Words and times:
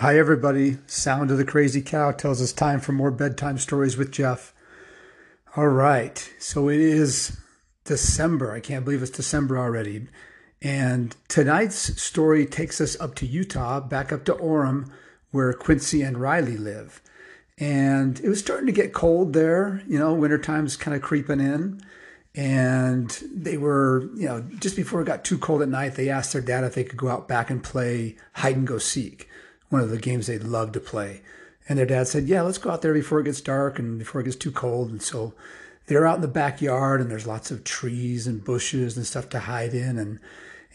Hi, 0.00 0.18
everybody. 0.18 0.76
Sound 0.86 1.30
of 1.30 1.38
the 1.38 1.44
Crazy 1.46 1.80
Cow 1.80 2.12
tells 2.12 2.42
us 2.42 2.52
time 2.52 2.80
for 2.80 2.92
more 2.92 3.10
bedtime 3.10 3.56
stories 3.56 3.96
with 3.96 4.12
Jeff. 4.12 4.52
All 5.56 5.68
right. 5.68 6.30
So 6.38 6.68
it 6.68 6.80
is 6.80 7.38
December. 7.84 8.52
I 8.52 8.60
can't 8.60 8.84
believe 8.84 9.00
it's 9.00 9.10
December 9.10 9.56
already. 9.56 10.08
And 10.60 11.16
tonight's 11.28 11.98
story 12.02 12.44
takes 12.44 12.78
us 12.78 13.00
up 13.00 13.14
to 13.14 13.26
Utah, 13.26 13.80
back 13.80 14.12
up 14.12 14.26
to 14.26 14.34
Orem, 14.34 14.90
where 15.30 15.54
Quincy 15.54 16.02
and 16.02 16.18
Riley 16.18 16.58
live. 16.58 17.00
And 17.56 18.20
it 18.20 18.28
was 18.28 18.38
starting 18.38 18.66
to 18.66 18.72
get 18.72 18.92
cold 18.92 19.32
there. 19.32 19.82
You 19.88 19.98
know, 19.98 20.12
wintertime's 20.12 20.76
kind 20.76 20.94
of 20.94 21.00
creeping 21.00 21.40
in. 21.40 21.80
And 22.34 23.18
they 23.32 23.56
were, 23.56 24.10
you 24.14 24.28
know, 24.28 24.42
just 24.58 24.76
before 24.76 25.00
it 25.00 25.06
got 25.06 25.24
too 25.24 25.38
cold 25.38 25.62
at 25.62 25.70
night, 25.70 25.94
they 25.94 26.10
asked 26.10 26.34
their 26.34 26.42
dad 26.42 26.64
if 26.64 26.74
they 26.74 26.84
could 26.84 26.98
go 26.98 27.08
out 27.08 27.28
back 27.28 27.48
and 27.48 27.64
play 27.64 28.16
hide 28.34 28.56
and 28.56 28.66
go 28.66 28.76
seek 28.76 29.30
one 29.68 29.80
of 29.80 29.90
the 29.90 29.98
games 29.98 30.26
they'd 30.26 30.42
love 30.42 30.72
to 30.72 30.80
play. 30.80 31.22
And 31.68 31.78
their 31.78 31.86
dad 31.86 32.08
said, 32.08 32.28
Yeah, 32.28 32.42
let's 32.42 32.58
go 32.58 32.70
out 32.70 32.82
there 32.82 32.94
before 32.94 33.20
it 33.20 33.24
gets 33.24 33.40
dark 33.40 33.78
and 33.78 33.98
before 33.98 34.20
it 34.20 34.24
gets 34.24 34.36
too 34.36 34.52
cold. 34.52 34.90
And 34.90 35.02
so 35.02 35.34
they're 35.86 36.06
out 36.06 36.16
in 36.16 36.22
the 36.22 36.28
backyard 36.28 37.00
and 37.00 37.10
there's 37.10 37.26
lots 37.26 37.50
of 37.50 37.64
trees 37.64 38.26
and 38.26 38.44
bushes 38.44 38.96
and 38.96 39.06
stuff 39.06 39.28
to 39.30 39.40
hide 39.40 39.74
in. 39.74 39.98
And, 39.98 40.20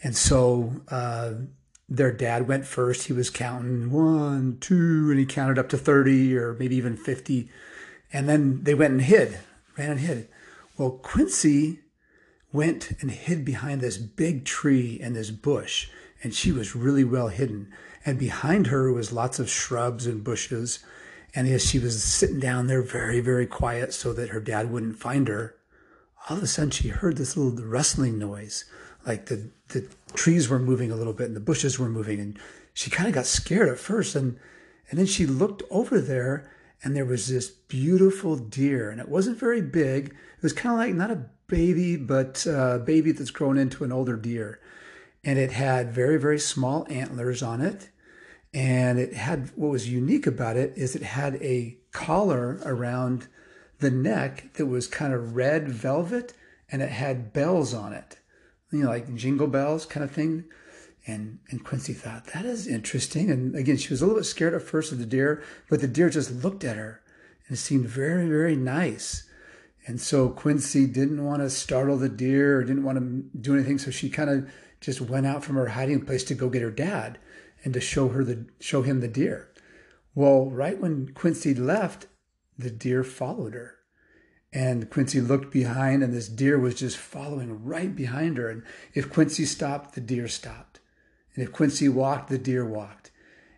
and 0.02 0.16
so, 0.16 0.82
uh, 0.88 1.32
their 1.88 2.12
dad 2.12 2.48
went 2.48 2.64
first. 2.64 3.06
He 3.06 3.12
was 3.12 3.28
counting 3.28 3.90
one, 3.90 4.56
two, 4.60 5.08
and 5.10 5.18
he 5.18 5.26
counted 5.26 5.58
up 5.58 5.68
to 5.70 5.78
30 5.78 6.36
or 6.36 6.54
maybe 6.54 6.76
even 6.76 6.96
50. 6.96 7.50
And 8.12 8.28
then 8.28 8.64
they 8.64 8.74
went 8.74 8.92
and 8.92 9.02
hid, 9.02 9.38
ran 9.76 9.90
and 9.90 10.00
hid. 10.00 10.28
Well, 10.78 10.92
Quincy 10.92 11.80
went 12.52 12.92
and 13.00 13.10
hid 13.10 13.44
behind 13.44 13.80
this 13.80 13.98
big 13.98 14.44
tree 14.44 14.98
and 15.02 15.14
this 15.14 15.30
bush, 15.30 15.88
and 16.22 16.34
she 16.34 16.50
was 16.50 16.74
really 16.74 17.04
well 17.04 17.28
hidden 17.28 17.72
and 18.04 18.18
behind 18.18 18.68
her 18.68 18.92
was 18.92 19.12
lots 19.12 19.38
of 19.38 19.48
shrubs 19.48 20.06
and 20.06 20.24
bushes. 20.24 20.80
And 21.34 21.48
as 21.48 21.64
she 21.64 21.78
was 21.78 22.02
sitting 22.02 22.40
down 22.40 22.66
there 22.66 22.82
very, 22.82 23.20
very 23.20 23.46
quiet 23.46 23.94
so 23.94 24.12
that 24.12 24.30
her 24.30 24.40
dad 24.40 24.70
wouldn't 24.70 24.98
find 24.98 25.28
her, 25.28 25.56
all 26.28 26.36
of 26.36 26.42
a 26.42 26.46
sudden 26.46 26.70
she 26.70 26.88
heard 26.88 27.16
this 27.16 27.36
little 27.36 27.64
rustling 27.64 28.18
noise. 28.18 28.64
Like 29.06 29.26
the, 29.26 29.50
the 29.68 29.88
trees 30.14 30.48
were 30.48 30.58
moving 30.58 30.90
a 30.90 30.96
little 30.96 31.12
bit 31.12 31.26
and 31.26 31.36
the 31.36 31.40
bushes 31.40 31.78
were 31.78 31.88
moving. 31.88 32.20
And 32.20 32.38
she 32.74 32.90
kind 32.90 33.08
of 33.08 33.14
got 33.14 33.26
scared 33.26 33.68
at 33.68 33.78
first. 33.78 34.14
And, 34.14 34.38
and 34.90 34.98
then 34.98 35.06
she 35.06 35.26
looked 35.26 35.62
over 35.70 36.00
there 36.00 36.50
and 36.84 36.96
there 36.96 37.04
was 37.04 37.28
this 37.28 37.48
beautiful 37.48 38.36
deer. 38.36 38.90
And 38.90 39.00
it 39.00 39.08
wasn't 39.08 39.38
very 39.38 39.62
big. 39.62 40.08
It 40.08 40.42
was 40.42 40.52
kind 40.52 40.74
of 40.74 40.78
like 40.78 40.94
not 40.94 41.10
a 41.10 41.26
baby, 41.46 41.96
but 41.96 42.44
a 42.46 42.82
baby 42.84 43.12
that's 43.12 43.30
grown 43.30 43.58
into 43.58 43.84
an 43.84 43.92
older 43.92 44.16
deer. 44.16 44.60
And 45.24 45.38
it 45.38 45.52
had 45.52 45.92
very, 45.92 46.18
very 46.18 46.40
small 46.40 46.86
antlers 46.90 47.42
on 47.42 47.60
it 47.60 47.88
and 48.54 48.98
it 48.98 49.14
had 49.14 49.50
what 49.56 49.70
was 49.70 49.88
unique 49.88 50.26
about 50.26 50.56
it 50.56 50.74
is 50.76 50.94
it 50.94 51.02
had 51.02 51.36
a 51.36 51.78
collar 51.90 52.60
around 52.64 53.28
the 53.78 53.90
neck 53.90 54.52
that 54.54 54.66
was 54.66 54.86
kind 54.86 55.14
of 55.14 55.34
red 55.34 55.68
velvet 55.68 56.34
and 56.70 56.82
it 56.82 56.90
had 56.90 57.32
bells 57.32 57.74
on 57.74 57.92
it, 57.92 58.18
you 58.70 58.80
know, 58.80 58.88
like 58.88 59.14
jingle 59.14 59.46
bells 59.46 59.86
kind 59.86 60.04
of 60.04 60.10
thing. 60.10 60.44
And, 61.04 61.40
and 61.50 61.64
Quincy 61.64 61.94
thought, 61.94 62.26
that 62.26 62.44
is 62.44 62.68
interesting. 62.68 63.28
And 63.30 63.56
again, 63.56 63.76
she 63.76 63.92
was 63.92 64.00
a 64.00 64.06
little 64.06 64.20
bit 64.20 64.24
scared 64.24 64.54
at 64.54 64.62
first 64.62 64.92
of 64.92 64.98
the 64.98 65.06
deer, 65.06 65.42
but 65.68 65.80
the 65.80 65.88
deer 65.88 66.08
just 66.08 66.30
looked 66.30 66.62
at 66.62 66.76
her 66.76 67.02
and 67.48 67.56
it 67.56 67.60
seemed 67.60 67.86
very, 67.86 68.28
very 68.28 68.54
nice. 68.54 69.28
And 69.86 70.00
so 70.00 70.28
Quincy 70.28 70.86
didn't 70.86 71.24
want 71.24 71.42
to 71.42 71.50
startle 71.50 71.96
the 71.96 72.08
deer 72.08 72.58
or 72.58 72.64
didn't 72.64 72.84
want 72.84 72.98
to 72.98 73.38
do 73.38 73.54
anything. 73.54 73.78
So 73.78 73.90
she 73.90 74.08
kind 74.08 74.30
of 74.30 74.50
just 74.80 75.00
went 75.00 75.26
out 75.26 75.42
from 75.42 75.56
her 75.56 75.68
hiding 75.68 76.06
place 76.06 76.22
to 76.24 76.34
go 76.34 76.48
get 76.48 76.62
her 76.62 76.70
dad 76.70 77.18
and 77.64 77.74
to 77.74 77.80
show 77.80 78.08
her 78.08 78.24
the 78.24 78.46
show 78.60 78.82
him 78.82 79.00
the 79.00 79.08
deer. 79.08 79.48
Well, 80.14 80.50
right 80.50 80.78
when 80.78 81.12
Quincy 81.14 81.54
left, 81.54 82.06
the 82.58 82.70
deer 82.70 83.02
followed 83.02 83.54
her. 83.54 83.76
And 84.52 84.90
Quincy 84.90 85.20
looked 85.20 85.50
behind, 85.50 86.02
and 86.02 86.12
this 86.12 86.28
deer 86.28 86.58
was 86.58 86.74
just 86.74 86.98
following 86.98 87.64
right 87.64 87.94
behind 87.96 88.36
her. 88.36 88.50
And 88.50 88.62
if 88.92 89.10
Quincy 89.10 89.46
stopped, 89.46 89.94
the 89.94 90.00
deer 90.02 90.28
stopped. 90.28 90.80
And 91.34 91.42
if 91.42 91.52
Quincy 91.52 91.88
walked, 91.88 92.28
the 92.28 92.36
deer 92.36 92.66
walked. 92.66 93.10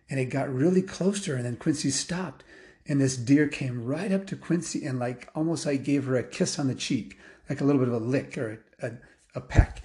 And 0.09 0.19
it 0.19 0.25
got 0.25 0.53
really 0.53 0.81
close 0.81 1.21
to 1.25 1.31
her, 1.31 1.37
and 1.37 1.45
then 1.45 1.57
Quincy 1.57 1.89
stopped. 1.89 2.45
And 2.87 3.01
this 3.01 3.17
deer 3.17 3.47
came 3.47 3.83
right 3.83 4.11
up 4.11 4.25
to 4.27 4.37
Quincy 4.37 4.85
and, 4.85 4.97
like, 4.97 5.29
almost 5.35 5.65
like 5.65 5.83
gave 5.83 6.05
her 6.05 6.15
a 6.15 6.23
kiss 6.23 6.57
on 6.57 6.67
the 6.67 6.75
cheek, 6.75 7.19
like 7.49 7.59
a 7.59 7.65
little 7.65 7.79
bit 7.79 7.89
of 7.89 7.95
a 7.95 8.05
lick 8.05 8.37
or 8.37 8.63
a, 8.79 8.87
a, 8.87 8.91
a 9.35 9.41
peck 9.41 9.81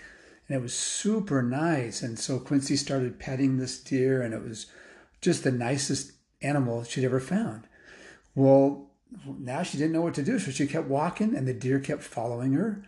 and 0.50 0.58
it 0.58 0.62
was 0.62 0.74
super 0.74 1.42
nice. 1.42 2.02
And 2.02 2.18
so 2.18 2.40
Quincy 2.40 2.74
started 2.74 3.20
petting 3.20 3.56
this 3.56 3.78
deer, 3.78 4.20
and 4.20 4.34
it 4.34 4.42
was 4.42 4.66
just 5.20 5.44
the 5.44 5.52
nicest 5.52 6.10
animal 6.42 6.82
she'd 6.82 7.04
ever 7.04 7.20
found. 7.20 7.68
Well, 8.34 8.90
now 9.38 9.62
she 9.62 9.78
didn't 9.78 9.92
know 9.92 10.00
what 10.00 10.14
to 10.14 10.24
do, 10.24 10.40
so 10.40 10.50
she 10.50 10.66
kept 10.66 10.88
walking, 10.88 11.36
and 11.36 11.46
the 11.46 11.54
deer 11.54 11.78
kept 11.78 12.02
following 12.02 12.54
her, 12.54 12.82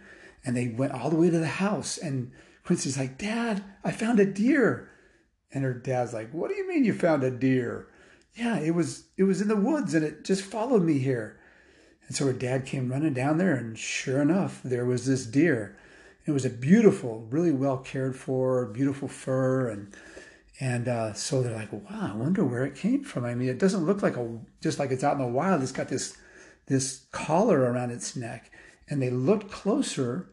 and 0.45 0.57
they 0.57 0.75
went 0.77 0.93
all 0.93 1.09
the 1.09 1.15
way 1.15 1.31
to 1.31 1.39
the 1.39 1.47
house. 1.47 1.99
And 1.99 2.33
Quincy's 2.65 2.99
like, 2.99 3.17
"Dad, 3.17 3.63
I 3.85 3.93
found 3.93 4.19
a 4.19 4.27
deer," 4.27 4.91
and 5.53 5.63
her 5.63 5.73
dad's 5.73 6.13
like, 6.13 6.33
"What 6.33 6.51
do 6.51 6.57
you 6.57 6.67
mean 6.67 6.85
you 6.85 6.93
found 6.93 7.23
a 7.23 7.31
deer?" 7.31 7.87
Yeah, 8.35 8.59
it 8.59 8.75
was 8.75 9.05
it 9.17 9.23
was 9.23 9.41
in 9.41 9.47
the 9.47 9.55
woods, 9.55 9.95
and 9.95 10.05
it 10.05 10.25
just 10.25 10.43
followed 10.43 10.83
me 10.83 10.99
here. 10.99 11.39
And 12.09 12.17
so 12.17 12.27
her 12.27 12.33
dad 12.33 12.67
came 12.67 12.91
running 12.91 13.15
down 13.15 13.39
there, 13.39 13.55
and 13.55 13.79
sure 13.79 14.21
enough, 14.21 14.61
there 14.65 14.85
was 14.85 15.07
this 15.07 15.27
deer. 15.27 15.77
It 16.25 16.31
was 16.31 16.45
a 16.45 16.51
beautiful, 16.51 17.27
really 17.31 17.51
well 17.51 17.79
cared 17.79 18.17
for, 18.17 18.67
beautiful 18.67 19.09
fur, 19.09 19.69
and 19.69 19.93
and 20.61 20.87
uh, 20.87 21.13
so 21.15 21.43
they're 21.43 21.57
like, 21.57 21.73
wow, 21.73 22.13
I 22.13 22.17
wonder 22.17 22.45
where 22.45 22.65
it 22.65 22.77
came 22.77 23.03
from. 23.03 23.25
I 23.25 23.35
mean, 23.35 23.49
it 23.49 23.59
doesn't 23.59 23.85
look 23.85 24.03
like 24.03 24.17
a 24.17 24.39
just 24.61 24.79
like 24.79 24.91
it's 24.91 25.03
out 25.03 25.15
in 25.15 25.23
the 25.23 25.27
wild. 25.27 25.63
It's 25.63 25.73
got 25.73 25.89
this 25.89 26.17
this 26.67 27.07
collar 27.11 27.61
around 27.61 27.91
its 27.91 28.15
neck, 28.15 28.51
and 28.89 29.03
they 29.03 29.11
looked 29.11 29.51
closer, 29.51 30.31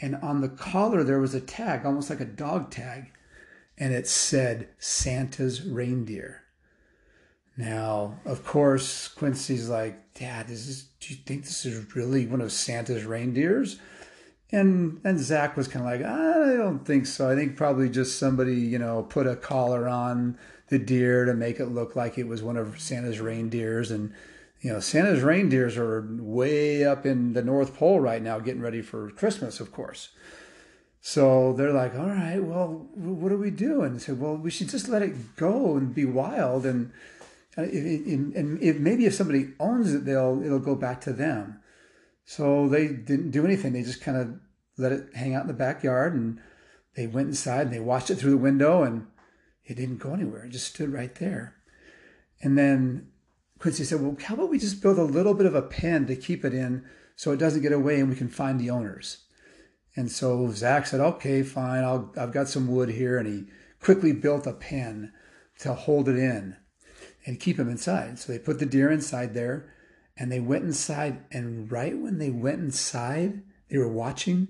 and 0.00 0.16
on 0.16 0.40
the 0.40 0.48
collar 0.48 1.02
there 1.02 1.18
was 1.18 1.34
a 1.34 1.40
tag, 1.40 1.84
almost 1.84 2.10
like 2.10 2.20
a 2.20 2.24
dog 2.24 2.70
tag, 2.70 3.12
and 3.76 3.92
it 3.92 4.06
said 4.06 4.68
Santa's 4.78 5.62
reindeer. 5.62 6.42
Now, 7.56 8.20
of 8.24 8.44
course, 8.44 9.08
Quincy's 9.08 9.68
like, 9.68 10.14
Dad, 10.14 10.48
is 10.48 10.66
this, 10.66 10.82
do 11.00 11.12
you 11.12 11.20
think 11.26 11.44
this 11.44 11.66
is 11.66 11.94
really 11.94 12.26
one 12.26 12.40
of 12.40 12.50
Santa's 12.50 13.04
reindeers? 13.04 13.78
And 14.52 15.00
and 15.02 15.18
Zach 15.18 15.56
was 15.56 15.66
kind 15.66 15.84
of 15.84 15.90
like, 15.90 16.06
I 16.06 16.56
don't 16.56 16.84
think 16.84 17.06
so. 17.06 17.30
I 17.30 17.34
think 17.34 17.56
probably 17.56 17.88
just 17.88 18.18
somebody, 18.18 18.56
you 18.56 18.78
know, 18.78 19.02
put 19.02 19.26
a 19.26 19.34
collar 19.34 19.88
on 19.88 20.38
the 20.68 20.78
deer 20.78 21.24
to 21.24 21.34
make 21.34 21.58
it 21.58 21.66
look 21.66 21.96
like 21.96 22.18
it 22.18 22.28
was 22.28 22.42
one 22.42 22.58
of 22.58 22.78
Santa's 22.78 23.18
reindeers. 23.18 23.90
And, 23.90 24.12
you 24.60 24.72
know, 24.72 24.80
Santa's 24.80 25.22
reindeers 25.22 25.78
are 25.78 26.06
way 26.18 26.84
up 26.84 27.06
in 27.06 27.32
the 27.32 27.42
North 27.42 27.74
Pole 27.74 28.00
right 28.00 28.22
now 28.22 28.38
getting 28.38 28.60
ready 28.60 28.82
for 28.82 29.10
Christmas, 29.12 29.58
of 29.58 29.72
course. 29.72 30.10
So 31.00 31.52
they're 31.54 31.72
like, 31.72 31.94
all 31.94 32.08
right, 32.08 32.42
well, 32.42 32.86
what 32.94 33.30
do 33.30 33.36
we 33.36 33.50
do? 33.50 33.82
And 33.82 34.00
said, 34.00 34.20
well, 34.20 34.36
we 34.36 34.50
should 34.50 34.68
just 34.68 34.88
let 34.88 35.02
it 35.02 35.36
go 35.36 35.76
and 35.76 35.94
be 35.94 36.04
wild. 36.04 36.64
And, 36.64 36.92
and 37.56 38.62
if 38.62 38.78
maybe 38.78 39.06
if 39.06 39.14
somebody 39.14 39.48
owns 39.58 39.92
it, 39.92 40.04
they'll 40.04 40.42
it'll 40.44 40.58
go 40.58 40.74
back 40.74 41.00
to 41.02 41.12
them. 41.12 41.60
So 42.24 42.68
they 42.68 42.88
didn't 42.88 43.30
do 43.30 43.44
anything. 43.44 43.72
They 43.72 43.82
just 43.82 44.02
kind 44.02 44.16
of 44.16 44.34
let 44.78 44.92
it 44.92 45.14
hang 45.14 45.34
out 45.34 45.42
in 45.42 45.48
the 45.48 45.54
backyard 45.54 46.14
and 46.14 46.40
they 46.94 47.06
went 47.06 47.28
inside 47.28 47.62
and 47.62 47.72
they 47.72 47.80
watched 47.80 48.10
it 48.10 48.16
through 48.16 48.32
the 48.32 48.36
window 48.36 48.82
and 48.82 49.06
it 49.64 49.76
didn't 49.76 49.98
go 49.98 50.12
anywhere. 50.12 50.44
It 50.44 50.50
just 50.50 50.74
stood 50.74 50.92
right 50.92 51.14
there. 51.16 51.56
And 52.42 52.58
then 52.58 53.08
Quincy 53.58 53.84
said, 53.84 54.00
Well, 54.00 54.16
how 54.24 54.34
about 54.34 54.50
we 54.50 54.58
just 54.58 54.82
build 54.82 54.98
a 54.98 55.04
little 55.04 55.34
bit 55.34 55.46
of 55.46 55.54
a 55.54 55.62
pen 55.62 56.06
to 56.06 56.16
keep 56.16 56.44
it 56.44 56.54
in 56.54 56.84
so 57.16 57.32
it 57.32 57.38
doesn't 57.38 57.62
get 57.62 57.72
away 57.72 58.00
and 58.00 58.08
we 58.08 58.16
can 58.16 58.28
find 58.28 58.60
the 58.60 58.70
owners? 58.70 59.24
And 59.94 60.10
so 60.10 60.50
Zach 60.50 60.86
said, 60.86 61.00
Okay, 61.00 61.42
fine. 61.42 61.84
I'll, 61.84 62.12
I've 62.16 62.32
got 62.32 62.48
some 62.48 62.66
wood 62.66 62.90
here. 62.90 63.18
And 63.18 63.28
he 63.28 63.44
quickly 63.80 64.12
built 64.12 64.46
a 64.46 64.52
pen 64.52 65.12
to 65.60 65.74
hold 65.74 66.08
it 66.08 66.16
in 66.16 66.56
and 67.24 67.38
keep 67.38 67.58
him 67.58 67.68
inside. 67.68 68.18
So 68.18 68.32
they 68.32 68.38
put 68.38 68.58
the 68.58 68.66
deer 68.66 68.90
inside 68.90 69.34
there 69.34 69.72
and 70.16 70.30
they 70.30 70.40
went 70.40 70.64
inside. 70.64 71.24
And 71.30 71.70
right 71.70 71.96
when 71.96 72.18
they 72.18 72.30
went 72.30 72.60
inside, 72.60 73.42
they 73.68 73.78
were 73.78 73.88
watching, 73.88 74.48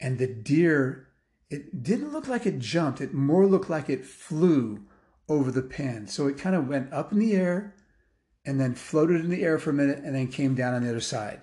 and 0.00 0.18
the 0.18 0.26
deer, 0.26 1.08
it 1.50 1.82
didn't 1.82 2.12
look 2.12 2.26
like 2.26 2.46
it 2.46 2.58
jumped. 2.58 3.00
It 3.00 3.14
more 3.14 3.46
looked 3.46 3.70
like 3.70 3.88
it 3.88 4.04
flew 4.04 4.84
over 5.28 5.50
the 5.50 5.62
pen. 5.62 6.06
So 6.06 6.26
it 6.26 6.38
kind 6.38 6.56
of 6.56 6.68
went 6.68 6.92
up 6.92 7.12
in 7.12 7.18
the 7.18 7.34
air 7.34 7.74
and 8.44 8.60
then 8.60 8.74
floated 8.74 9.20
in 9.20 9.30
the 9.30 9.42
air 9.42 9.58
for 9.58 9.70
a 9.70 9.74
minute 9.74 9.98
and 9.98 10.14
then 10.14 10.28
came 10.28 10.54
down 10.54 10.74
on 10.74 10.82
the 10.82 10.90
other 10.90 11.00
side. 11.00 11.40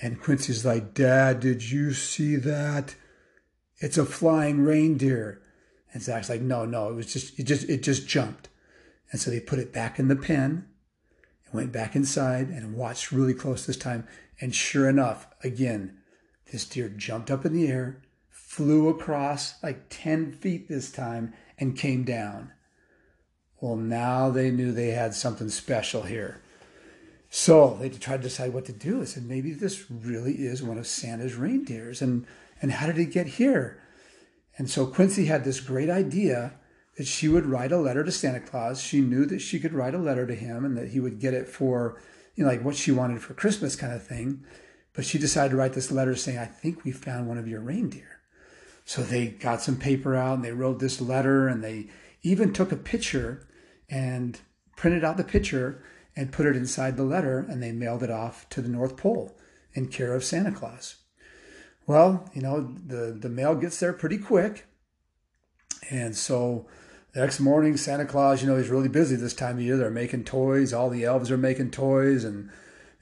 And 0.00 0.20
Quincy's 0.20 0.64
like, 0.64 0.94
Dad, 0.94 1.40
did 1.40 1.70
you 1.70 1.92
see 1.92 2.36
that? 2.36 2.96
It's 3.78 3.98
a 3.98 4.04
flying 4.04 4.60
reindeer. 4.62 5.40
And 5.92 6.02
Zach's 6.02 6.28
like, 6.28 6.40
no, 6.40 6.64
no, 6.64 6.88
it 6.88 6.94
was 6.94 7.12
just, 7.12 7.38
it 7.38 7.44
just, 7.44 7.68
it 7.68 7.82
just 7.82 8.08
jumped. 8.08 8.48
And 9.10 9.20
so 9.20 9.30
they 9.30 9.40
put 9.40 9.58
it 9.58 9.72
back 9.72 9.98
in 9.98 10.08
the 10.08 10.16
pen 10.16 10.66
went 11.52 11.72
back 11.72 11.94
inside 11.94 12.48
and 12.48 12.74
watched 12.74 13.12
really 13.12 13.34
close 13.34 13.66
this 13.66 13.76
time. 13.76 14.06
And 14.40 14.54
sure 14.54 14.88
enough, 14.88 15.26
again, 15.42 15.98
this 16.50 16.64
deer 16.64 16.88
jumped 16.88 17.30
up 17.30 17.44
in 17.44 17.52
the 17.52 17.68
air, 17.68 18.02
flew 18.28 18.88
across 18.88 19.62
like 19.62 19.86
10 19.88 20.32
feet 20.32 20.68
this 20.68 20.90
time, 20.90 21.32
and 21.58 21.76
came 21.76 22.04
down. 22.04 22.52
Well, 23.60 23.76
now 23.76 24.30
they 24.30 24.50
knew 24.50 24.72
they 24.72 24.90
had 24.90 25.14
something 25.14 25.48
special 25.48 26.02
here. 26.02 26.42
So 27.30 27.78
they 27.80 27.88
tried 27.88 28.18
to 28.18 28.24
decide 28.24 28.52
what 28.52 28.66
to 28.66 28.72
do. 28.72 29.00
They 29.00 29.06
said, 29.06 29.24
maybe 29.24 29.52
this 29.52 29.90
really 29.90 30.44
is 30.44 30.62
one 30.62 30.76
of 30.76 30.86
Santa's 30.86 31.36
reindeers. 31.36 32.02
And, 32.02 32.26
and 32.60 32.72
how 32.72 32.86
did 32.86 32.98
it 32.98 33.12
get 33.12 33.26
here? 33.26 33.80
And 34.58 34.68
so 34.68 34.86
Quincy 34.86 35.26
had 35.26 35.44
this 35.44 35.60
great 35.60 35.88
idea 35.88 36.54
that 36.96 37.06
she 37.06 37.28
would 37.28 37.46
write 37.46 37.72
a 37.72 37.78
letter 37.78 38.04
to 38.04 38.12
Santa 38.12 38.40
Claus. 38.40 38.82
She 38.82 39.00
knew 39.00 39.24
that 39.26 39.40
she 39.40 39.58
could 39.58 39.72
write 39.72 39.94
a 39.94 39.98
letter 39.98 40.26
to 40.26 40.34
him 40.34 40.64
and 40.64 40.76
that 40.76 40.88
he 40.88 41.00
would 41.00 41.20
get 41.20 41.34
it 41.34 41.48
for, 41.48 42.00
you 42.34 42.44
know, 42.44 42.50
like 42.50 42.62
what 42.62 42.76
she 42.76 42.92
wanted 42.92 43.22
for 43.22 43.34
Christmas 43.34 43.76
kind 43.76 43.92
of 43.92 44.02
thing. 44.06 44.44
But 44.92 45.06
she 45.06 45.18
decided 45.18 45.50
to 45.50 45.56
write 45.56 45.72
this 45.72 45.90
letter 45.90 46.14
saying, 46.14 46.38
I 46.38 46.44
think 46.44 46.84
we 46.84 46.92
found 46.92 47.28
one 47.28 47.38
of 47.38 47.48
your 47.48 47.60
reindeer. 47.60 48.20
So 48.84 49.02
they 49.02 49.28
got 49.28 49.62
some 49.62 49.76
paper 49.76 50.14
out 50.14 50.34
and 50.34 50.44
they 50.44 50.52
wrote 50.52 50.80
this 50.80 51.00
letter 51.00 51.48
and 51.48 51.64
they 51.64 51.88
even 52.22 52.52
took 52.52 52.72
a 52.72 52.76
picture 52.76 53.46
and 53.88 54.38
printed 54.76 55.04
out 55.04 55.16
the 55.16 55.24
picture 55.24 55.82
and 56.14 56.32
put 56.32 56.46
it 56.46 56.56
inside 56.56 56.96
the 56.96 57.04
letter 57.04 57.38
and 57.38 57.62
they 57.62 57.72
mailed 57.72 58.02
it 58.02 58.10
off 58.10 58.48
to 58.50 58.60
the 58.60 58.68
North 58.68 58.96
Pole 58.96 59.34
in 59.72 59.88
care 59.88 60.14
of 60.14 60.24
Santa 60.24 60.52
Claus. 60.52 60.96
Well, 61.86 62.28
you 62.34 62.42
know, 62.42 62.74
the, 62.86 63.16
the 63.18 63.28
mail 63.28 63.54
gets 63.54 63.80
there 63.80 63.92
pretty 63.92 64.18
quick. 64.18 64.66
And 65.90 66.16
so 66.16 66.66
next 67.14 67.40
morning, 67.40 67.76
Santa 67.76 68.04
Claus, 68.04 68.42
you 68.42 68.48
know, 68.48 68.56
he's 68.56 68.68
really 68.68 68.88
busy 68.88 69.16
this 69.16 69.34
time 69.34 69.56
of 69.56 69.62
year. 69.62 69.76
They're 69.76 69.90
making 69.90 70.24
toys. 70.24 70.72
All 70.72 70.90
the 70.90 71.04
elves 71.04 71.30
are 71.30 71.38
making 71.38 71.70
toys 71.70 72.24
and 72.24 72.50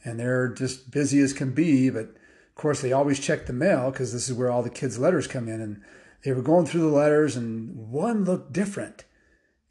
and 0.05 0.19
they're 0.19 0.49
just 0.49 0.91
busy 0.91 1.21
as 1.21 1.33
can 1.33 1.53
be. 1.53 1.91
But 1.91 2.07
of 2.07 2.55
course, 2.55 2.81
they 2.81 2.93
always 2.93 3.21
check 3.21 3.47
the 3.47 3.53
mail 3.53 3.91
because 3.91 4.13
this 4.13 4.29
is 4.29 4.35
where 4.35 4.51
all 4.51 4.63
the 4.63 4.71
kids' 4.71 4.99
letters 4.99 5.27
come 5.27 5.49
in. 5.49 5.61
And 5.61 5.83
they 6.25 6.33
were 6.33 6.43
going 6.43 6.67
through 6.67 6.83
the 6.83 6.97
letters, 6.97 7.37
and 7.37 7.91
one 7.91 8.25
looked 8.25 8.53
different. 8.53 9.05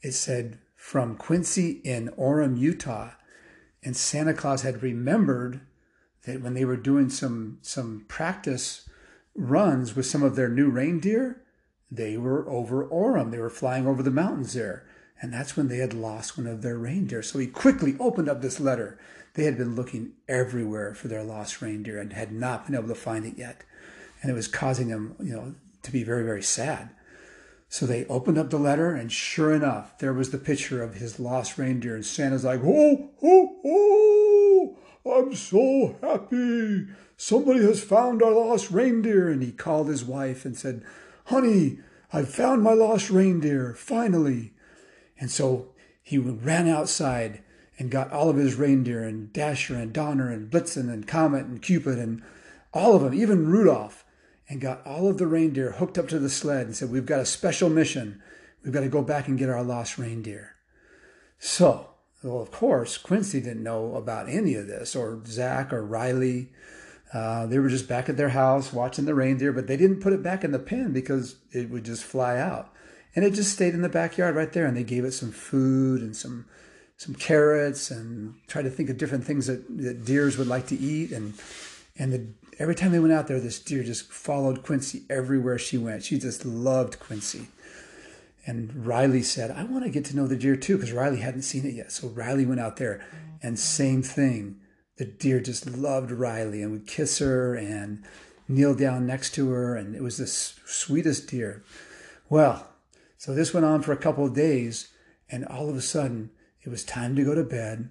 It 0.02 0.14
said, 0.14 0.60
From 0.76 1.16
Quincy 1.16 1.82
in 1.84 2.10
Orem, 2.10 2.58
Utah. 2.58 3.12
And 3.84 3.96
Santa 3.96 4.34
Claus 4.34 4.64
had 4.64 4.84
remembered 4.84 5.62
that 6.26 6.42
when 6.42 6.54
they 6.54 6.66
were 6.66 6.78
doing 6.78 7.10
some, 7.10 7.60
some 7.62 8.06
practice 8.08 8.90
runs 9.36 9.96
with 9.96 10.06
some 10.06 10.22
of 10.22 10.36
their 10.36 10.50
new 10.50 10.70
reindeer, 10.70 11.42
they 11.92 12.18
were 12.18 12.50
over 12.50 12.86
Orem. 12.86 13.32
They 13.32 13.40
were 13.40 13.50
flying 13.50 13.88
over 13.88 14.04
the 14.04 14.12
mountains 14.12 14.54
there. 14.54 14.86
And 15.22 15.34
that's 15.34 15.58
when 15.58 15.68
they 15.68 15.78
had 15.78 15.94
lost 15.94 16.38
one 16.38 16.48
of 16.48 16.62
their 16.62 16.78
reindeer. 16.78 17.22
So 17.22 17.40
he 17.40 17.48
quickly 17.48 17.96
opened 18.00 18.30
up 18.30 18.42
this 18.42 18.60
letter 18.60 18.98
they 19.34 19.46
had 19.46 19.58
been 19.58 19.76
looking 19.76 20.14
everywhere 20.28 20.94
for 20.94 21.08
their 21.08 21.24
lost 21.24 21.62
reindeer 21.62 22.00
and 22.00 22.14
had 22.14 22.32
not 22.32 22.66
been 22.66 22.76
able 22.76 22.88
to 22.88 22.96
find 22.96 23.26
it 23.26 23.38
yet. 23.38 23.64
And 24.22 24.32
it 24.32 24.34
was 24.34 24.48
causing 24.48 24.90
them, 24.90 25.16
you 25.20 25.34
know, 25.34 25.56
to 25.84 25.92
be 25.92 26.04
very, 26.04 26.24
very 26.24 26.44
sad. 26.44 26.90
So 27.70 27.86
they 27.86 28.06
opened 28.08 28.40
up 28.40 28.50
the 28.50 28.58
letter, 28.58 28.96
and 28.96 29.12
sure 29.12 29.54
enough, 29.54 29.98
there 30.00 30.14
was 30.14 30.32
the 30.32 30.40
picture 30.40 30.82
of 30.82 30.96
his 30.96 31.20
lost 31.20 31.58
reindeer. 31.58 31.96
And 31.96 32.06
Santa's 32.06 32.44
like, 32.44 32.62
Oh, 32.64 33.12
oh, 33.24 33.56
oh, 33.66 34.78
I'm 35.06 35.36
so 35.36 35.96
happy. 36.02 36.88
Somebody 37.16 37.62
has 37.62 37.84
found 37.84 38.24
our 38.24 38.34
lost 38.34 38.72
reindeer. 38.72 39.30
And 39.30 39.44
he 39.44 39.52
called 39.52 39.88
his 39.88 40.04
wife 40.04 40.46
and 40.46 40.58
said, 40.58 40.84
Honey, 41.30 41.78
I've 42.12 42.34
found 42.34 42.64
my 42.64 42.74
lost 42.74 43.12
reindeer, 43.12 43.76
finally. 43.76 44.52
And 45.20 45.30
so 45.30 45.68
he 46.02 46.18
ran 46.18 46.68
outside 46.68 47.44
and 47.78 47.92
got 47.92 48.12
all 48.12 48.32
of 48.32 48.38
his 48.38 48.56
reindeer 48.56 49.04
and 49.04 49.32
Dasher 49.32 49.76
and 49.76 49.94
Donner 49.94 50.32
and 50.32 50.50
Blitzen 50.50 50.92
and 50.92 51.08
Comet 51.08 51.46
and 51.46 51.62
Cupid 51.62 52.00
and 52.00 52.24
all 52.74 52.96
of 52.96 53.04
them, 53.04 53.14
even 53.14 53.46
Rudolph, 53.46 54.06
and 54.50 54.60
got 54.60 54.84
all 54.88 55.08
of 55.08 55.20
the 55.20 55.28
reindeer 55.28 55.74
hooked 55.74 56.00
up 56.00 56.08
to 56.08 56.18
the 56.18 56.32
sled 56.32 56.66
and 56.66 56.76
said, 56.76 56.90
We've 56.90 57.06
got 57.06 57.20
a 57.20 57.26
special 57.26 57.70
mission. 57.70 58.24
We've 58.64 58.74
got 58.74 58.82
to 58.82 58.90
go 58.90 59.04
back 59.04 59.28
and 59.28 59.38
get 59.38 59.50
our 59.50 59.64
lost 59.64 60.00
reindeer. 60.00 60.56
So, 61.38 61.92
well, 62.24 62.42
of 62.42 62.50
course, 62.50 62.98
Quincy 62.98 63.40
didn't 63.40 63.62
know 63.62 63.94
about 63.94 64.30
any 64.30 64.56
of 64.56 64.66
this, 64.66 64.96
or 64.96 65.22
Zach 65.28 65.72
or 65.72 65.86
Riley. 65.86 66.50
Uh, 67.14 67.46
they 67.48 67.58
were 67.58 67.70
just 67.70 67.88
back 67.88 68.08
at 68.08 68.18
their 68.18 68.30
house 68.30 68.72
watching 68.72 69.06
the 69.06 69.16
reindeer, 69.16 69.52
but 69.52 69.68
they 69.68 69.78
didn't 69.78 70.02
put 70.02 70.14
it 70.14 70.22
back 70.22 70.44
in 70.44 70.52
the 70.52 70.60
pen 70.60 70.94
because 70.94 71.36
it 71.52 71.70
would 71.70 71.84
just 71.84 72.04
fly 72.04 72.38
out. 72.38 72.72
And 73.16 73.26
it 73.26 73.34
just 73.34 73.52
stayed 73.52 73.74
in 73.74 73.82
the 73.82 73.90
backyard 73.90 74.36
right 74.36 74.54
there. 74.54 74.66
And 74.66 74.78
they 74.78 74.84
gave 74.84 75.06
it 75.06 75.14
some 75.14 75.32
food 75.32 76.02
and 76.02 76.16
some 76.16 76.46
some 76.98 77.16
carrots 77.16 77.92
and 77.92 78.36
tried 78.48 78.64
to 78.64 78.70
think 78.70 78.90
of 78.90 78.98
different 78.98 79.24
things 79.24 79.48
that, 79.48 79.66
that 79.78 80.04
deers 80.04 80.38
would 80.38 80.48
like 80.48 80.68
to 80.68 80.78
eat. 80.78 81.12
And 81.12 81.34
and 81.98 82.14
the, 82.14 82.28
every 82.60 82.76
time 82.76 82.92
they 82.92 83.00
went 83.00 83.14
out 83.14 83.28
there, 83.28 83.40
this 83.40 83.60
deer 83.60 83.84
just 83.84 84.12
followed 84.12 84.64
Quincy 84.64 85.04
everywhere 85.10 85.58
she 85.58 85.78
went. 85.78 86.04
She 86.04 86.20
just 86.20 86.46
loved 86.46 87.00
Quincy. 87.00 87.48
And 88.46 88.86
Riley 88.86 89.22
said, 89.22 89.52
I 89.52 89.64
want 89.64 89.84
to 89.84 89.90
get 89.90 90.06
to 90.06 90.16
know 90.16 90.28
the 90.28 90.36
deer 90.36 90.56
too, 90.56 90.78
because 90.78 90.92
Riley 90.92 91.18
hadn't 91.18 91.42
seen 91.42 91.66
it 91.66 91.74
yet. 91.74 91.92
So 91.92 92.08
Riley 92.08 92.46
went 92.46 92.60
out 92.60 92.78
there, 92.78 93.06
and 93.44 93.60
same 93.60 94.02
thing. 94.02 94.60
The 95.00 95.06
deer 95.06 95.40
just 95.40 95.66
loved 95.66 96.12
Riley 96.12 96.62
and 96.62 96.74
would 96.74 96.86
kiss 96.86 97.20
her 97.20 97.56
and 97.56 98.04
kneel 98.50 98.76
down 98.76 99.08
next 99.08 99.34
to 99.36 99.50
her. 99.50 99.78
And 99.78 99.96
it 99.96 100.04
was 100.04 100.18
the 100.18 100.28
sweetest 100.28 101.30
deer. 101.30 101.64
Well, 102.28 102.68
so 103.18 103.34
this 103.34 103.54
went 103.54 103.66
on 103.66 103.82
for 103.82 103.94
a 103.94 103.98
couple 103.98 104.26
of 104.26 104.36
days. 104.36 104.90
And 105.32 105.46
all 105.46 105.70
of 105.70 105.78
a 105.78 105.82
sudden, 105.82 106.32
it 106.64 106.70
was 106.70 106.84
time 106.84 107.16
to 107.16 107.24
go 107.24 107.34
to 107.34 107.44
bed. 107.44 107.90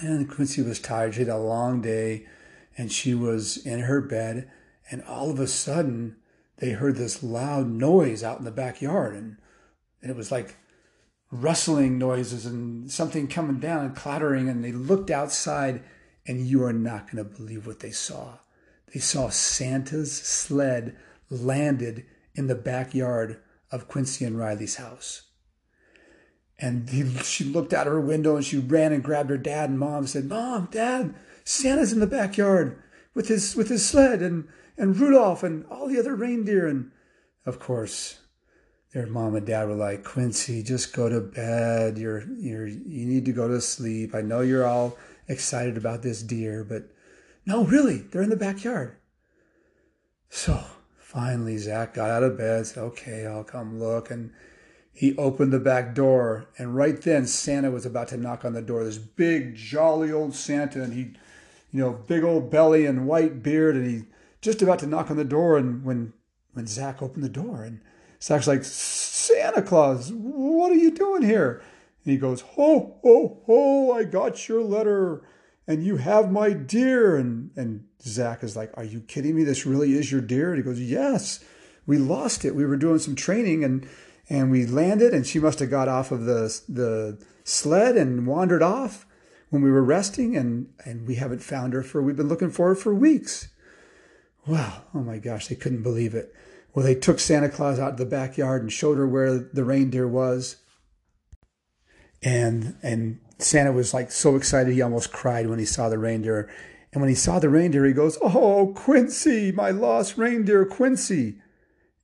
And 0.00 0.30
Quincy 0.30 0.62
was 0.62 0.80
tired. 0.80 1.14
She 1.14 1.20
had 1.20 1.28
a 1.28 1.36
long 1.36 1.82
day 1.82 2.26
and 2.78 2.90
she 2.90 3.12
was 3.12 3.58
in 3.58 3.80
her 3.80 4.00
bed. 4.00 4.50
And 4.90 5.02
all 5.02 5.30
of 5.30 5.38
a 5.38 5.46
sudden, 5.46 6.16
they 6.56 6.70
heard 6.70 6.96
this 6.96 7.22
loud 7.22 7.68
noise 7.68 8.24
out 8.24 8.38
in 8.38 8.46
the 8.46 8.50
backyard. 8.50 9.14
And, 9.14 9.36
it 10.00 10.16
was 10.16 10.32
like 10.32 10.56
rustling 11.30 11.98
noises 11.98 12.46
and 12.46 12.90
something 12.90 13.28
coming 13.28 13.58
down 13.58 13.84
and 13.84 13.94
clattering. 13.94 14.48
And 14.48 14.64
they 14.64 14.72
looked 14.72 15.10
outside, 15.10 15.82
and 16.28 16.46
you 16.46 16.62
are 16.62 16.72
not 16.72 17.10
going 17.10 17.16
to 17.16 17.24
believe 17.24 17.66
what 17.66 17.80
they 17.80 17.90
saw. 17.90 18.34
They 18.92 19.00
saw 19.00 19.30
Santa's 19.30 20.12
sled 20.12 20.96
landed 21.30 22.04
in 22.34 22.46
the 22.46 22.54
backyard 22.54 23.40
of 23.72 23.88
Quincy 23.88 24.24
and 24.24 24.38
Riley's 24.38 24.76
house. 24.76 25.22
And 26.58 26.88
he, 26.90 27.08
she 27.18 27.44
looked 27.44 27.72
out 27.72 27.86
of 27.86 27.92
her 27.92 28.00
window 28.00 28.36
and 28.36 28.44
she 28.44 28.58
ran 28.58 28.92
and 28.92 29.02
grabbed 29.02 29.30
her 29.30 29.38
dad 29.38 29.70
and 29.70 29.78
mom 29.78 29.98
and 29.98 30.10
said, 30.10 30.26
Mom, 30.26 30.68
Dad, 30.70 31.14
Santa's 31.44 31.92
in 31.92 32.00
the 32.00 32.06
backyard 32.06 32.82
with 33.14 33.28
his 33.28 33.56
with 33.56 33.68
his 33.68 33.88
sled 33.88 34.20
and, 34.22 34.48
and 34.76 34.98
Rudolph 34.98 35.42
and 35.42 35.64
all 35.66 35.88
the 35.88 35.98
other 35.98 36.14
reindeer. 36.14 36.66
And 36.66 36.90
of 37.46 37.58
course, 37.58 38.18
their 38.92 39.06
mom 39.06 39.34
and 39.34 39.46
dad 39.46 39.68
were 39.68 39.74
like, 39.74 40.04
Quincy, 40.04 40.62
just 40.62 40.92
go 40.92 41.08
to 41.08 41.20
bed. 41.20 41.96
You're 41.96 42.24
you're 42.38 42.66
you 42.66 43.06
need 43.06 43.24
to 43.26 43.32
go 43.32 43.48
to 43.48 43.60
sleep. 43.60 44.14
I 44.14 44.20
know 44.20 44.40
you're 44.40 44.66
all 44.66 44.96
excited 45.28 45.76
about 45.76 46.02
this 46.02 46.22
deer, 46.22 46.64
but 46.64 46.90
no, 47.46 47.64
really, 47.64 47.98
they're 47.98 48.22
in 48.22 48.30
the 48.30 48.36
backyard. 48.36 48.96
So 50.28 50.62
finally 50.98 51.56
Zach 51.58 51.94
got 51.94 52.10
out 52.10 52.22
of 52.22 52.36
bed, 52.36 52.66
said, 52.66 52.82
Okay, 52.82 53.26
I'll 53.26 53.44
come 53.44 53.78
look 53.78 54.10
and 54.10 54.32
he 54.98 55.16
opened 55.16 55.52
the 55.52 55.60
back 55.60 55.94
door, 55.94 56.48
and 56.58 56.74
right 56.74 57.00
then 57.00 57.24
Santa 57.24 57.70
was 57.70 57.86
about 57.86 58.08
to 58.08 58.16
knock 58.16 58.44
on 58.44 58.52
the 58.52 58.60
door. 58.60 58.82
This 58.82 58.98
big, 58.98 59.54
jolly 59.54 60.10
old 60.10 60.34
Santa, 60.34 60.82
and 60.82 60.92
he, 60.92 61.00
you 61.70 61.80
know, 61.80 61.92
big 61.92 62.24
old 62.24 62.50
belly 62.50 62.84
and 62.84 63.06
white 63.06 63.40
beard, 63.40 63.76
and 63.76 63.86
he 63.86 64.06
just 64.40 64.60
about 64.60 64.80
to 64.80 64.88
knock 64.88 65.08
on 65.08 65.16
the 65.16 65.24
door. 65.24 65.56
And 65.56 65.84
when 65.84 66.14
when 66.52 66.66
Zach 66.66 67.00
opened 67.00 67.22
the 67.22 67.28
door, 67.28 67.62
and 67.62 67.80
Zach's 68.20 68.48
like, 68.48 68.64
Santa 68.64 69.62
Claus, 69.62 70.10
what 70.12 70.72
are 70.72 70.74
you 70.74 70.90
doing 70.90 71.22
here? 71.22 71.62
And 72.08 72.14
he 72.14 72.18
goes, 72.18 72.40
Ho, 72.40 72.96
ho, 73.02 73.42
ho! 73.44 73.92
I 73.92 74.04
got 74.04 74.48
your 74.48 74.62
letter, 74.62 75.22
and 75.66 75.84
you 75.84 75.98
have 75.98 76.32
my 76.32 76.54
deer. 76.54 77.18
And 77.18 77.50
and 77.54 77.84
Zach 78.00 78.42
is 78.42 78.56
like, 78.56 78.72
Are 78.78 78.84
you 78.84 79.00
kidding 79.02 79.36
me? 79.36 79.44
This 79.44 79.66
really 79.66 79.92
is 79.92 80.10
your 80.10 80.22
deer? 80.22 80.54
And 80.54 80.56
he 80.56 80.64
goes, 80.64 80.80
Yes, 80.80 81.44
we 81.84 81.98
lost 81.98 82.46
it. 82.46 82.54
We 82.54 82.64
were 82.64 82.78
doing 82.78 82.98
some 82.98 83.14
training, 83.14 83.62
and 83.62 83.86
and 84.30 84.50
we 84.50 84.64
landed 84.64 85.12
and 85.12 85.26
she 85.26 85.38
must 85.38 85.58
have 85.58 85.68
got 85.68 85.86
off 85.86 86.10
of 86.10 86.24
the 86.24 86.58
the 86.66 87.22
sled 87.44 87.94
and 87.96 88.26
wandered 88.26 88.62
off 88.62 89.06
when 89.50 89.60
we 89.60 89.70
were 89.70 89.84
resting 89.84 90.34
and 90.34 90.68
and 90.86 91.06
we 91.06 91.16
haven't 91.16 91.42
found 91.42 91.72
her 91.72 91.82
for 91.82 92.02
we've 92.02 92.16
been 92.16 92.28
looking 92.28 92.50
for 92.50 92.68
her 92.68 92.74
for 92.74 92.94
weeks 92.94 93.48
well 94.46 94.84
oh 94.94 95.00
my 95.00 95.18
gosh 95.18 95.48
they 95.48 95.54
couldn't 95.54 95.82
believe 95.82 96.14
it 96.14 96.34
well 96.74 96.84
they 96.84 96.94
took 96.94 97.18
santa 97.18 97.48
claus 97.48 97.78
out 97.78 97.96
to 97.96 98.04
the 98.04 98.10
backyard 98.10 98.62
and 98.62 98.72
showed 98.72 98.98
her 98.98 99.06
where 99.06 99.38
the 99.38 99.64
reindeer 99.64 100.06
was 100.06 100.56
and 102.22 102.76
and 102.82 103.20
santa 103.38 103.72
was 103.72 103.94
like 103.94 104.10
so 104.10 104.36
excited 104.36 104.72
he 104.72 104.82
almost 104.82 105.12
cried 105.12 105.46
when 105.48 105.58
he 105.58 105.64
saw 105.64 105.88
the 105.88 105.98
reindeer 105.98 106.50
and 106.92 107.00
when 107.00 107.08
he 107.08 107.14
saw 107.14 107.38
the 107.38 107.48
reindeer 107.48 107.84
he 107.84 107.92
goes 107.92 108.18
oh 108.22 108.72
quincy 108.74 109.52
my 109.52 109.70
lost 109.70 110.18
reindeer 110.18 110.64
quincy 110.64 111.38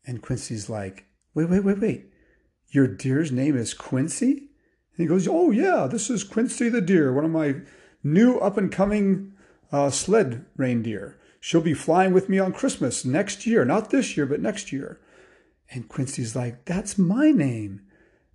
and 0.06 0.22
quincy's 0.22 0.70
like 0.70 1.06
wait 1.34 1.48
wait 1.48 1.64
wait 1.64 1.78
wait 1.80 2.06
your 2.74 2.88
deer's 2.88 3.30
name 3.30 3.56
is 3.56 3.72
Quincy? 3.72 4.30
And 4.32 4.96
he 4.96 5.06
goes, 5.06 5.28
Oh, 5.28 5.52
yeah, 5.52 5.86
this 5.86 6.10
is 6.10 6.24
Quincy 6.24 6.68
the 6.68 6.80
deer, 6.80 7.12
one 7.12 7.24
of 7.24 7.30
my 7.30 7.56
new 8.02 8.38
up 8.38 8.58
and 8.58 8.70
coming 8.70 9.32
uh, 9.70 9.90
sled 9.90 10.44
reindeer. 10.56 11.16
She'll 11.38 11.60
be 11.60 11.74
flying 11.74 12.12
with 12.12 12.28
me 12.28 12.38
on 12.38 12.52
Christmas 12.52 13.04
next 13.04 13.46
year, 13.46 13.64
not 13.64 13.90
this 13.90 14.16
year, 14.16 14.26
but 14.26 14.40
next 14.40 14.72
year. 14.72 15.00
And 15.70 15.88
Quincy's 15.88 16.34
like, 16.34 16.64
That's 16.64 16.98
my 16.98 17.30
name. 17.30 17.82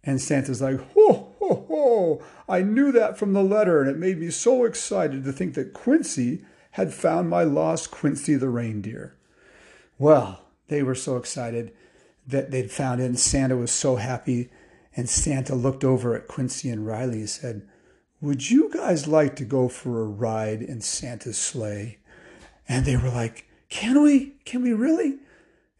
And 0.05 0.21
Santa's 0.21 0.61
like, 0.61 0.79
Ho, 0.93 1.28
ho! 1.53 2.23
I 2.47 2.61
knew 2.61 2.91
that 2.91 3.17
from 3.17 3.33
the 3.33 3.43
letter, 3.43 3.81
and 3.81 3.89
it 3.89 3.97
made 3.97 4.19
me 4.19 4.29
so 4.29 4.65
excited 4.65 5.23
to 5.23 5.31
think 5.31 5.53
that 5.55 5.73
Quincy 5.73 6.43
had 6.71 6.93
found 6.93 7.29
my 7.29 7.43
lost 7.43 7.91
Quincy 7.91 8.35
the 8.35 8.49
reindeer. 8.49 9.15
Well, 9.97 10.45
they 10.67 10.83
were 10.83 10.95
so 10.95 11.17
excited 11.17 11.73
that 12.25 12.51
they'd 12.51 12.71
found 12.71 13.01
it, 13.01 13.05
and 13.05 13.19
Santa 13.19 13.57
was 13.57 13.71
so 13.71 13.97
happy. 13.97 14.49
And 14.95 15.09
Santa 15.09 15.55
looked 15.55 15.83
over 15.83 16.15
at 16.15 16.27
Quincy 16.27 16.69
and 16.69 16.85
Riley 16.85 17.19
and 17.19 17.29
said, 17.29 17.67
Would 18.21 18.49
you 18.49 18.69
guys 18.71 19.07
like 19.07 19.35
to 19.37 19.45
go 19.45 19.67
for 19.67 20.01
a 20.01 20.05
ride 20.05 20.61
in 20.61 20.81
Santa's 20.81 21.37
sleigh? 21.37 21.97
And 22.67 22.85
they 22.85 22.97
were 22.97 23.09
like, 23.09 23.47
Can 23.69 24.01
we? 24.01 24.35
Can 24.45 24.61
we 24.61 24.73
really? 24.73 25.19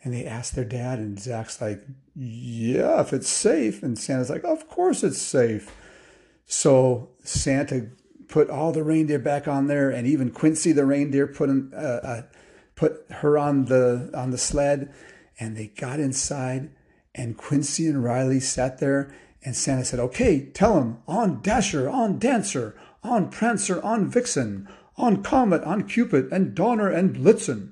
And 0.03 0.13
they 0.13 0.25
asked 0.25 0.55
their 0.55 0.65
dad, 0.65 0.99
and 0.99 1.19
Zach's 1.19 1.61
like, 1.61 1.81
Yeah, 2.21 2.99
if 2.99 3.13
it's 3.13 3.29
safe. 3.29 3.81
And 3.81 3.97
Santa's 3.97 4.29
like, 4.29 4.43
Of 4.43 4.67
course 4.67 5.03
it's 5.05 5.21
safe. 5.21 5.73
So 6.45 7.11
Santa 7.23 7.91
put 8.27 8.49
all 8.49 8.73
the 8.73 8.83
reindeer 8.83 9.19
back 9.19 9.47
on 9.47 9.67
there, 9.67 9.89
and 9.89 10.05
even 10.05 10.29
Quincy 10.29 10.73
the 10.73 10.85
reindeer 10.85 11.27
put 11.27 11.49
uh, 11.49 11.75
uh, 11.77 12.21
put 12.75 13.05
her 13.09 13.37
on 13.37 13.65
the 13.65 14.11
on 14.13 14.31
the 14.31 14.37
sled, 14.37 14.93
and 15.39 15.55
they 15.55 15.67
got 15.67 16.01
inside. 16.01 16.71
And 17.15 17.37
Quincy 17.37 17.87
and 17.87 18.03
Riley 18.03 18.41
sat 18.41 18.79
there, 18.79 19.13
and 19.45 19.55
Santa 19.55 19.85
said, 19.85 20.01
"Okay, 20.01 20.49
tell 20.53 20.75
them 20.75 20.97
on 21.07 21.41
Dasher, 21.41 21.89
on 21.89 22.19
Dancer, 22.19 22.75
on 23.01 23.29
Prancer, 23.29 23.81
on 23.81 24.09
Vixen, 24.09 24.67
on 24.97 25.23
Comet, 25.23 25.63
on 25.63 25.87
Cupid, 25.87 26.27
and 26.33 26.53
Donner 26.53 26.89
and 26.89 27.15
Blitzen." 27.15 27.71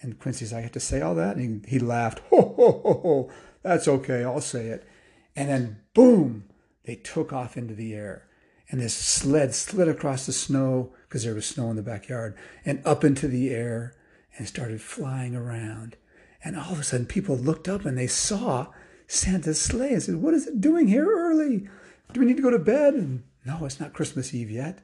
And 0.00 0.18
Quincy's, 0.18 0.52
I 0.52 0.60
have 0.60 0.72
to 0.72 0.80
say 0.80 1.00
all 1.00 1.16
that? 1.16 1.36
And 1.36 1.66
he, 1.66 1.72
he 1.72 1.78
laughed, 1.80 2.20
ho, 2.30 2.54
ho, 2.56 2.80
ho, 2.84 3.00
ho, 3.02 3.30
that's 3.68 3.88
okay, 3.88 4.24
I'll 4.24 4.40
say 4.40 4.66
it. 4.66 4.88
And 5.36 5.48
then, 5.48 5.80
boom, 5.94 6.44
they 6.84 6.96
took 6.96 7.32
off 7.32 7.56
into 7.56 7.74
the 7.74 7.94
air. 7.94 8.26
And 8.70 8.80
this 8.80 8.94
sled 8.94 9.54
slid 9.54 9.88
across 9.88 10.26
the 10.26 10.32
snow, 10.32 10.92
because 11.08 11.24
there 11.24 11.34
was 11.34 11.46
snow 11.46 11.70
in 11.70 11.76
the 11.76 11.82
backyard, 11.82 12.36
and 12.64 12.82
up 12.84 13.04
into 13.04 13.28
the 13.28 13.50
air 13.50 13.94
and 14.36 14.46
started 14.46 14.80
flying 14.80 15.34
around. 15.34 15.96
And 16.44 16.56
all 16.56 16.72
of 16.72 16.80
a 16.80 16.84
sudden, 16.84 17.06
people 17.06 17.36
looked 17.36 17.68
up 17.68 17.84
and 17.84 17.96
they 17.96 18.06
saw 18.06 18.68
Santa's 19.06 19.60
sleigh 19.60 19.94
and 19.94 20.02
said, 20.02 20.16
What 20.16 20.34
is 20.34 20.46
it 20.46 20.60
doing 20.60 20.88
here 20.88 21.06
early? 21.06 21.68
Do 22.12 22.20
we 22.20 22.26
need 22.26 22.36
to 22.36 22.42
go 22.42 22.50
to 22.50 22.58
bed? 22.58 22.94
And 22.94 23.24
no, 23.44 23.64
it's 23.64 23.80
not 23.80 23.92
Christmas 23.92 24.34
Eve 24.34 24.50
yet. 24.50 24.80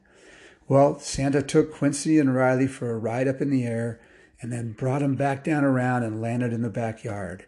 Well, 0.66 0.98
Santa 0.98 1.42
took 1.42 1.72
Quincy 1.72 2.18
and 2.18 2.34
Riley 2.34 2.66
for 2.66 2.90
a 2.90 2.98
ride 2.98 3.28
up 3.28 3.40
in 3.40 3.50
the 3.50 3.64
air 3.64 4.00
and 4.40 4.52
then 4.52 4.72
brought 4.72 5.00
them 5.00 5.14
back 5.14 5.44
down 5.44 5.64
around 5.64 6.02
and 6.02 6.20
landed 6.20 6.52
in 6.52 6.62
the 6.62 6.70
backyard. 6.70 7.46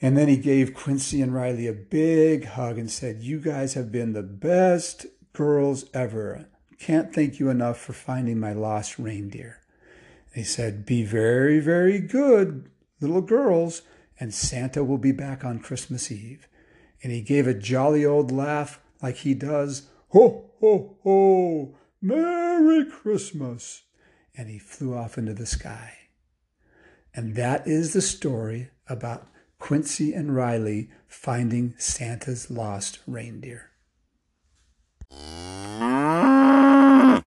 And 0.00 0.16
then 0.16 0.28
he 0.28 0.36
gave 0.36 0.74
Quincy 0.74 1.22
and 1.22 1.34
Riley 1.34 1.66
a 1.66 1.72
big 1.72 2.44
hug 2.44 2.78
and 2.78 2.90
said, 2.90 3.22
You 3.22 3.40
guys 3.40 3.74
have 3.74 3.90
been 3.90 4.12
the 4.12 4.22
best 4.22 5.06
girls 5.32 5.86
ever. 5.94 6.46
Can't 6.78 7.14
thank 7.14 7.40
you 7.40 7.48
enough 7.48 7.78
for 7.78 7.92
finding 7.94 8.38
my 8.38 8.52
lost 8.52 8.98
reindeer. 8.98 9.60
He 10.34 10.44
said, 10.44 10.84
Be 10.84 11.02
very, 11.02 11.60
very 11.60 11.98
good, 11.98 12.68
little 13.00 13.22
girls, 13.22 13.82
and 14.20 14.34
Santa 14.34 14.84
will 14.84 14.98
be 14.98 15.12
back 15.12 15.44
on 15.44 15.60
Christmas 15.60 16.12
Eve. 16.12 16.46
And 17.02 17.12
he 17.12 17.22
gave 17.22 17.46
a 17.46 17.54
jolly 17.54 18.04
old 18.04 18.30
laugh 18.30 18.80
like 19.02 19.16
he 19.18 19.32
does, 19.32 19.88
Ho, 20.08 20.50
ho, 20.60 20.96
ho, 21.02 21.74
Merry 22.02 22.84
Christmas 22.84 23.82
and 24.36 24.50
he 24.50 24.58
flew 24.58 24.94
off 24.94 25.16
into 25.16 25.32
the 25.32 25.46
sky. 25.46 25.94
And 27.14 27.34
that 27.36 27.66
is 27.66 27.92
the 27.92 28.02
story 28.02 28.70
about 28.88 29.26
Quincy 29.58 30.12
and 30.12 30.34
Riley 30.34 30.90
finding 31.06 31.74
Santa's 31.78 32.50
lost 32.50 33.00
reindeer. 33.06 33.70